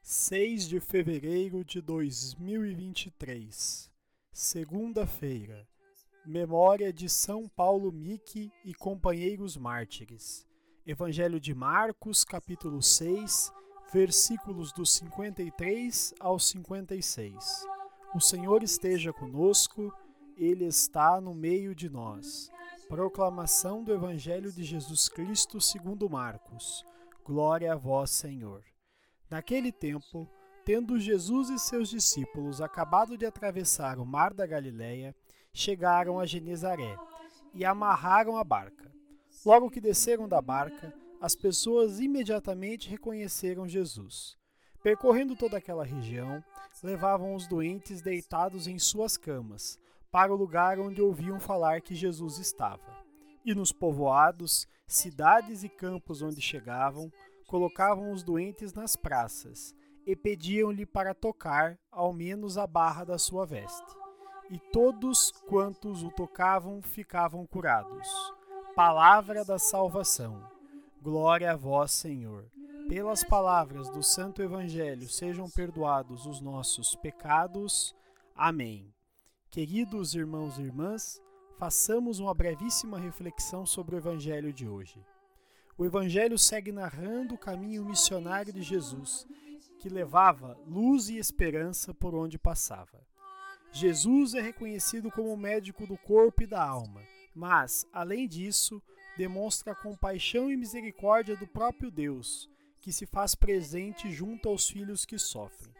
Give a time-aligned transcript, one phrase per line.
[0.00, 3.90] 6 de fevereiro de 2023,
[4.32, 5.66] segunda-feira.
[6.26, 10.46] Memória de São Paulo Mique e companheiros mártires.
[10.86, 13.52] Evangelho de Marcos, capítulo 6,
[13.92, 17.64] versículos dos 53 ao 56.
[18.14, 19.92] O Senhor esteja conosco,
[20.36, 22.50] ele está no meio de nós.
[22.88, 26.84] Proclamação do Evangelho de Jesus Cristo segundo Marcos.
[27.24, 28.62] Glória a vós, Senhor.
[29.30, 30.28] Naquele tempo,
[30.64, 35.14] tendo Jesus e seus discípulos acabado de atravessar o mar da Galileia,
[35.58, 36.96] chegaram a Genezaré
[37.52, 38.92] e amarraram a barca.
[39.44, 44.36] Logo que desceram da barca, as pessoas imediatamente reconheceram Jesus.
[44.84, 46.42] Percorrendo toda aquela região,
[46.80, 49.80] levavam os doentes deitados em suas camas,
[50.12, 52.96] para o lugar onde ouviam falar que Jesus estava.
[53.44, 57.10] E nos povoados, cidades e campos onde chegavam,
[57.48, 59.74] colocavam os doentes nas praças
[60.06, 63.97] e pediam-lhe para tocar ao menos a barra da sua veste
[64.50, 68.08] e todos quantos o tocavam ficavam curados.
[68.74, 70.42] Palavra da salvação.
[71.02, 72.50] Glória a vós, Senhor.
[72.88, 77.94] Pelas palavras do Santo Evangelho sejam perdoados os nossos pecados.
[78.34, 78.94] Amém.
[79.50, 81.20] Queridos irmãos e irmãs,
[81.58, 85.04] façamos uma brevíssima reflexão sobre o Evangelho de hoje.
[85.76, 89.26] O Evangelho segue narrando o caminho missionário de Jesus,
[89.78, 93.07] que levava luz e esperança por onde passava.
[93.72, 97.02] Jesus é reconhecido como médico do corpo e da alma,
[97.34, 98.82] mas, além disso,
[99.16, 102.48] demonstra a compaixão e misericórdia do próprio Deus,
[102.80, 105.74] que se faz presente junto aos filhos que sofrem.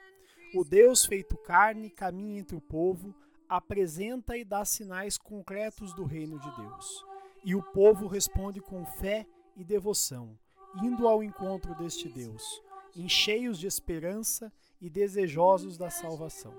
[0.55, 3.15] O Deus feito carne caminha entre o povo,
[3.49, 7.05] apresenta e dá sinais concretos do reino de Deus.
[7.45, 10.39] E o povo responde com fé e devoção,
[10.83, 12.63] indo ao encontro deste Deus,
[12.95, 16.55] em cheios de esperança e desejosos da salvação.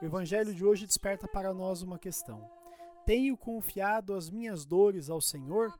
[0.00, 2.48] O Evangelho de hoje desperta para nós uma questão:
[3.06, 5.72] Tenho confiado as minhas dores ao Senhor?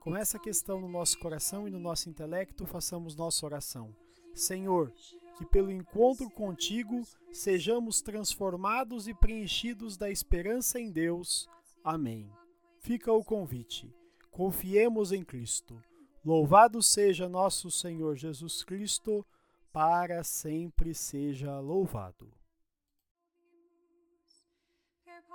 [0.00, 3.94] Com essa questão no nosso coração e no nosso intelecto, façamos nossa oração.
[4.34, 4.90] Senhor,
[5.36, 11.46] que pelo encontro contigo sejamos transformados e preenchidos da esperança em Deus.
[11.84, 12.30] Amém.
[12.78, 13.94] Fica o convite.
[14.30, 15.80] Confiemos em Cristo.
[16.24, 19.24] Louvado seja nosso Senhor Jesus Cristo,
[19.70, 22.39] para sempre seja louvado.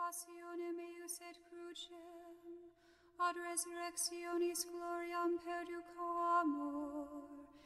[0.05, 2.35] Passionem eius et crucem,
[3.27, 7.07] ad resurrectionis gloriam perducamur,
[7.61, 7.64] per